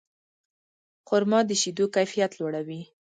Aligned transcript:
خرما 1.07 1.39
د 1.49 1.51
شیدو 1.61 1.85
کیفیت 1.95 2.31
لوړوي. 2.39 2.81